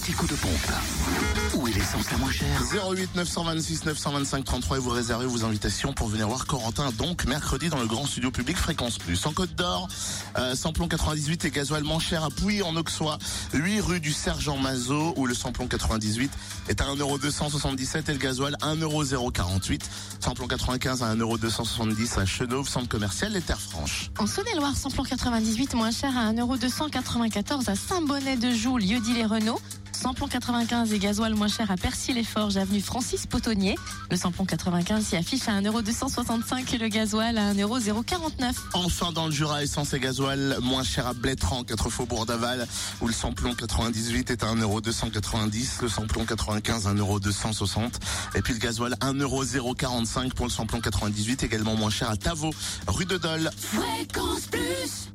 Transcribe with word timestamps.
petit 0.00 0.12
coup 0.12 0.26
de 0.26 0.34
pompe. 0.34 0.52
Où 1.54 1.66
est 1.66 1.72
l'essence 1.72 2.10
la 2.10 2.16
moins 2.18 2.30
chère 2.30 2.62
08 2.90 3.16
926 3.16 3.84
925 3.84 4.44
33 4.44 4.76
et 4.76 4.80
vous 4.80 4.90
réservez 4.90 5.26
vos 5.26 5.44
invitations 5.44 5.92
pour 5.92 6.08
venir 6.08 6.28
voir 6.28 6.46
Corentin 6.46 6.90
donc 6.92 7.26
mercredi 7.26 7.68
dans 7.68 7.80
le 7.80 7.86
grand 7.86 8.06
studio 8.06 8.30
public 8.30 8.56
Fréquence 8.56 8.98
Plus. 8.98 9.26
En 9.26 9.32
Côte 9.32 9.54
d'Or, 9.54 9.88
euh, 10.38 10.54
samplon 10.54 10.88
98 10.88 11.44
et 11.44 11.50
gasoil 11.50 11.82
moins 11.82 11.98
cher 11.98 12.24
à 12.24 12.30
Pouilly 12.30 12.62
en 12.62 12.76
Auxois, 12.76 13.18
8 13.52 13.80
rue 13.80 14.00
du 14.00 14.12
Sergent 14.12 14.56
Mazot 14.56 15.12
où 15.16 15.26
le 15.26 15.34
samplon 15.34 15.66
98 15.66 16.30
est 16.68 16.80
à 16.80 16.84
1,277€ 16.84 18.08
et 18.08 18.12
le 18.12 18.18
gasoil 18.18 18.56
1,048€. 18.62 19.80
Samplon 20.20 20.46
95 20.46 21.02
à 21.02 21.14
1,270€ 21.14 22.20
à 22.20 22.26
Chenauve, 22.26 22.68
centre 22.68 22.88
commercial 22.88 23.32
Les 23.32 23.42
Terres 23.42 23.60
Franches. 23.60 24.10
En 24.18 24.26
Saône-et-Loire, 24.26 24.76
samplon 24.76 25.02
98 25.02 25.74
moins 25.74 25.90
cher 25.90 26.16
à 26.16 26.32
1,294€ 26.32 27.68
à 27.68 27.74
Saint-Bonnet-de-Joux, 27.74 28.78
lieu-dit 28.78 29.14
les 29.14 29.26
Renault. 29.26 29.60
Samplon 30.00 30.28
95 30.28 30.94
et 30.94 30.98
gasoil 30.98 31.34
moins 31.34 31.46
cher 31.46 31.70
à 31.70 31.76
Percy-les-Forges, 31.76 32.56
avenue 32.56 32.80
Francis 32.80 33.26
Potonnier. 33.26 33.76
Le 34.10 34.16
samplon 34.16 34.46
95 34.46 35.04
s'y 35.04 35.16
affiche 35.16 35.46
à 35.46 35.60
1,265€ 35.60 36.74
et 36.74 36.78
le 36.78 36.88
gasoil 36.88 37.36
à 37.36 37.52
1,049€. 37.52 38.54
Enfin 38.72 39.12
dans 39.12 39.26
le 39.26 39.30
Jura, 39.30 39.62
essence 39.62 39.92
et 39.92 40.00
gasoil 40.00 40.56
moins 40.62 40.84
cher 40.84 41.06
à 41.06 41.12
Blétran, 41.12 41.64
4 41.64 41.90
faubourg 41.90 42.24
d'Aval, 42.24 42.66
où 43.02 43.08
le 43.08 43.12
samplon 43.12 43.54
98 43.54 44.30
est 44.30 44.42
à 44.42 44.54
1,290€, 44.54 45.82
le 45.82 45.88
samplon 45.90 46.24
95 46.24 46.86
à 46.86 46.94
1,260€ 46.94 47.90
et 48.36 48.40
puis 48.40 48.54
le 48.54 48.58
gasoil 48.58 48.94
1,045€ 49.02 50.30
pour 50.30 50.46
le 50.46 50.50
samplon 50.50 50.80
98, 50.80 51.42
également 51.42 51.76
moins 51.76 51.90
cher 51.90 52.08
à 52.08 52.16
Tavaux, 52.16 52.54
rue 52.86 53.04
de 53.04 53.18
Dole. 53.18 53.50
Fréquence 53.54 54.46
Plus 54.50 55.10